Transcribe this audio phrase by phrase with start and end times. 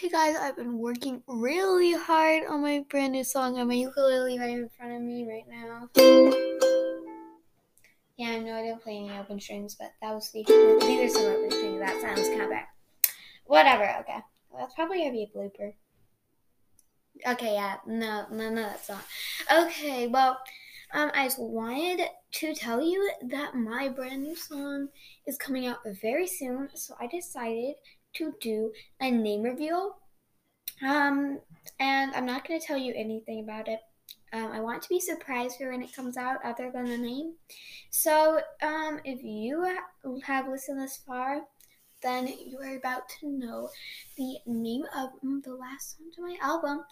[0.00, 4.38] Hey guys, I've been working really hard on my brand new song on my ukulele
[4.38, 5.88] right in front of me right now.
[8.16, 11.18] Yeah, I know I didn't play any open strings, but that was the these are
[11.18, 11.80] some open strings.
[11.80, 12.66] That sounds kind of bad.
[13.46, 13.92] Whatever.
[14.02, 14.20] Okay,
[14.56, 15.72] that's probably gonna be a blooper.
[17.26, 19.02] Okay, yeah, no, no, no, that's not.
[19.52, 20.38] Okay, well,
[20.94, 22.02] um, I just wanted
[22.34, 24.90] to tell you that my brand new song
[25.26, 27.74] is coming out very soon, so I decided
[28.14, 29.96] to do a name reveal.
[30.82, 31.40] Um,
[31.80, 33.80] and I'm not going to tell you anything about it.
[34.32, 37.34] Um, I want to be surprised for when it comes out, other than the name.
[37.90, 39.64] So, um, if you
[40.24, 41.40] have listened this far,
[42.02, 43.68] then you are about to know
[44.16, 46.84] the name of the last song to my album,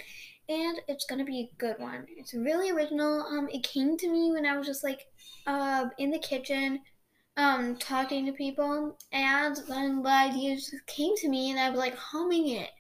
[0.49, 2.07] and it's gonna be a good one.
[2.17, 3.23] It's really original.
[3.23, 5.07] Um, it came to me when I was just like,
[5.47, 6.81] uh, in the kitchen
[7.37, 11.79] um, talking to people, and then the idea just came to me, and I was
[11.79, 12.71] like humming it,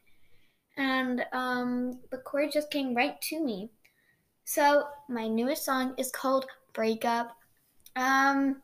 [0.76, 3.70] and um, the chord just came right to me.
[4.44, 7.36] So my newest song is called "Breakup."
[7.96, 8.62] Um,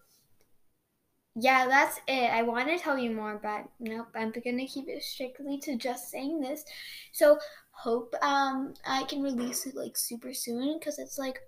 [1.35, 2.31] yeah, that's it.
[2.31, 6.11] I want to tell you more, but nope, I'm gonna keep it strictly to just
[6.11, 6.65] saying this.
[7.13, 7.39] So
[7.71, 11.41] hope um I can release it like super soon because it's like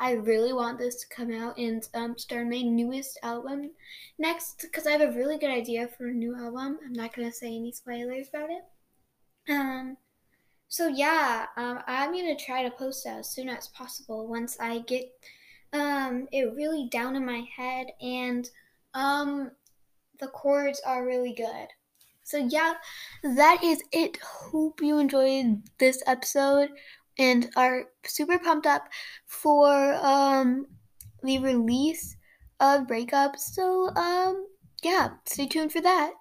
[0.00, 3.70] I really want this to come out and um, start my newest album
[4.18, 6.78] next because I have a really good idea for a new album.
[6.84, 9.52] I'm not gonna say any spoilers about it.
[9.52, 9.96] Um,
[10.68, 14.80] so yeah, um, I'm gonna try to post it as soon as possible once I
[14.80, 15.10] get
[15.72, 18.48] um, it really down in my head and
[18.94, 19.50] um,
[20.20, 21.68] the chords are really good.
[22.22, 22.74] So yeah,
[23.22, 24.18] that is it.
[24.22, 26.68] Hope you enjoyed this episode
[27.18, 28.88] and are super pumped up
[29.26, 30.66] for um,
[31.22, 32.16] the release
[32.60, 33.36] of Breakup.
[33.36, 34.46] So um,
[34.82, 36.12] yeah, stay tuned for that.